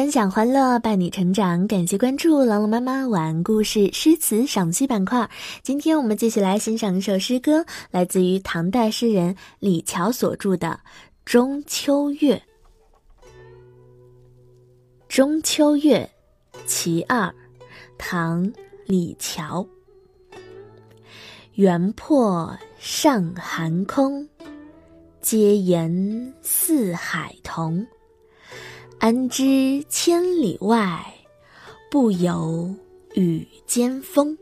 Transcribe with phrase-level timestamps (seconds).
[0.00, 1.68] 分享欢乐，伴你成长。
[1.68, 5.28] 感谢关注朗朗妈妈晚安故事诗词赏析板块。
[5.62, 10.68] 今天我们继续来欣赏一首诗歌，来自于唐代诗人李峤所著的
[11.26, 12.34] 《中秋月》。
[15.06, 16.10] 《中秋月》
[16.64, 17.30] 其二，
[17.98, 18.42] 唐·
[18.86, 19.68] 李峤。
[21.56, 24.26] 原破上寒空，
[25.20, 27.86] 皆言四海同。
[29.00, 31.02] 安知千里外，
[31.90, 32.74] 不有
[33.14, 34.36] 雨兼风。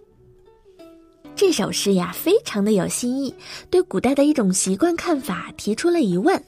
[1.36, 3.32] 这首诗呀，非常的有新意，
[3.70, 6.42] 对古代的一种习惯看法提出了疑问。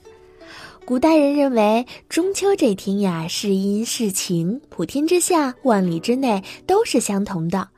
[0.85, 7.69] 古代人认为中秋这天呀，是阴是晴，普天之下，万里之内都是相同的。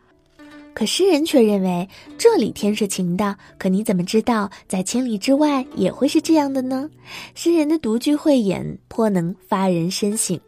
[0.74, 6.88] 可诗人却认为这里天是晴的，可你怎么知道在千里之外也会是这样的呢？
[7.34, 10.38] 诗人的独具慧眼，颇能发人深省。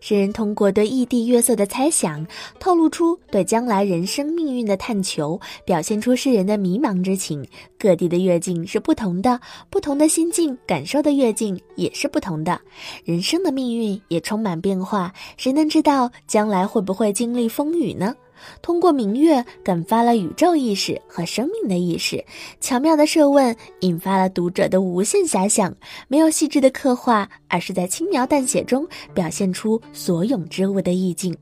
[0.00, 2.26] 诗人通过对异地月色的猜想，
[2.58, 7.46] 透露出对将来人生命运的探求，表现出诗人的迷茫之情。
[7.78, 12.60] 各地的月境是不同的，不同的心境感受的月境也是不同的，
[13.04, 15.12] 人生的命运也充满变化。
[15.36, 18.12] 谁能知道将来会不会经历风雨呢？
[18.60, 22.24] 通过明月，感发了宇宙意识和生命的意识，
[22.60, 25.74] 巧妙的设问引发了读者的无限遐想。
[26.08, 31.36] 没有细致的刻画，而是在轻描淡写中表现出所咏之物的意境。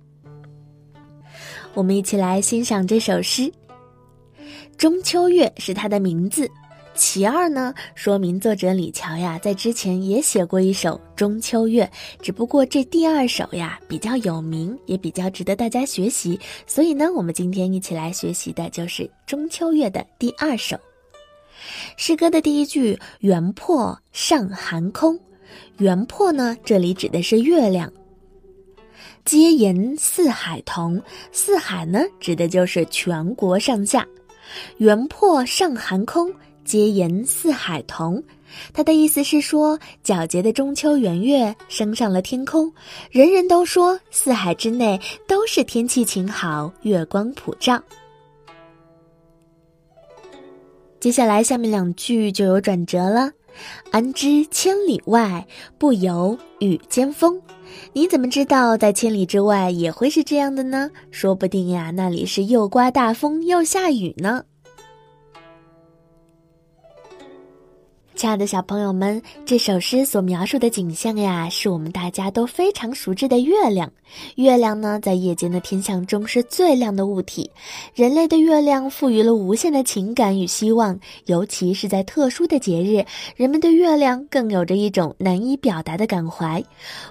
[1.75, 3.43] 我们一起来欣赏这首诗，
[4.77, 6.51] 《中秋月》是它的名字。
[7.01, 11.83] 其二呢，说明作者李峤呀，在之前也写过一首《中秋月》，
[12.21, 16.39] 只不过这第二首呀比较有名，也比较值得大家学习。
[16.67, 20.79] 所以呢，我们今天一起来学习的就是《中秋月》的第二首。
[21.97, 25.19] 诗歌的第一句“圆破上寒空”，
[25.81, 27.91] 圆破呢，这里指的是月亮。
[29.25, 34.07] 皆言四海同，四海呢，指的就是全国上下。
[34.77, 36.31] 圆破上寒空。
[36.71, 38.23] 皆言四海同，
[38.73, 42.73] 他的意思是说，皎洁的中秋圆月升上了天空，
[43.11, 47.83] 人人都说四海之内都是天气晴好，月光普照。
[51.01, 53.33] 接下来下面两句就有转折了，
[53.91, 55.45] 安知千里外，
[55.77, 57.43] 不有雨兼风？
[57.93, 60.89] 你怎么知道在千里之外也会是这样的呢？
[61.11, 64.45] 说不定呀，那里是又刮大风又下雨呢。
[68.21, 73.91] 亲爱的小朋友们，这首诗所描述的景象呀，是我们大家都非常熟知的月亮。
[74.35, 77.51] 月亮呢，在夜间的天象中是最亮的物体。
[77.95, 83.03] 人类对月亮赋予了无限的情感与希望，尤其是在特殊的节日，
[83.37, 86.63] 人们对月亮更有着一种难以表达的感怀。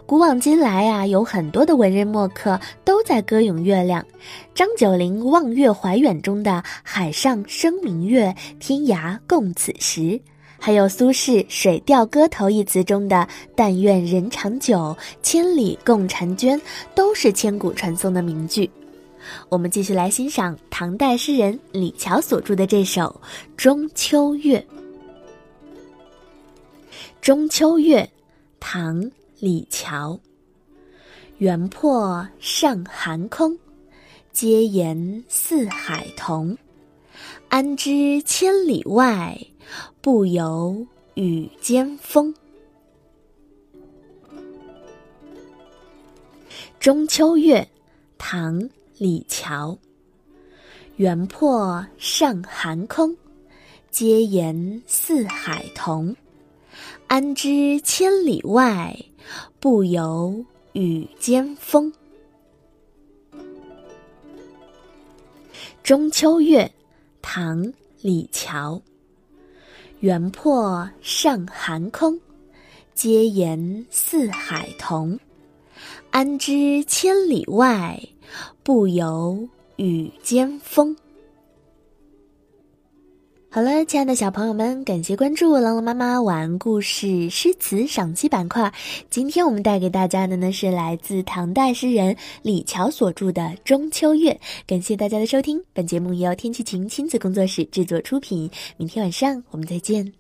[0.06, 4.06] 古往今来啊，有很多的文人墨客都在歌咏月亮。
[4.53, 10.22] 张九龄《望月怀远》中的“海上生明月，天涯共此时”。
[10.59, 16.62] 还有苏轼《水调歌头》一词中的“但愿人长久，千里共婵娟”，
[16.94, 18.69] 都是千古传颂的名句。
[19.48, 23.22] 我们继续来欣赏唐代诗人李峤所著的这首
[23.56, 24.59] 《中秋月》。
[27.22, 28.02] 《中秋月》，
[28.59, 29.02] 唐·
[29.40, 30.19] 李峤。
[31.38, 33.58] 原魄上寒空，
[34.34, 36.58] 阶言四海同。
[37.50, 39.36] 安知千里外？
[40.02, 42.32] 不有雨兼风。
[46.80, 47.68] 中秋月，
[48.20, 48.60] 唐·
[49.00, 49.76] 李峤。
[50.98, 53.18] 原魄上寒空，
[53.90, 56.16] 阶言四海同。
[57.08, 58.96] 安知千里外，
[59.60, 61.92] 不有雨兼风。
[65.81, 66.72] 中秋月，
[67.31, 67.63] 唐·
[68.01, 68.81] 李峤。
[70.00, 72.19] 原魄上寒空，
[72.95, 75.19] 皆言四海同。
[76.09, 78.01] 安知千里外，
[78.63, 80.98] 不有雨兼风。
[83.51, 88.72] 好了，亲爱的小朋友们，感谢关注朗朗妈妈晚安故事诗词赏析板块。
[89.10, 94.31] 今天我们带给大家的呢是来自唐代诗人李峤所著的《中秋月》。
[94.68, 98.48] 感谢大家的收听，本节目由天气晴亲子工作室制作出品。
[98.78, 100.19] 明天晚上我们再见。